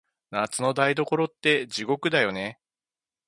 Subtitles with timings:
[0.31, 2.59] 夏の台所って、地獄だよね。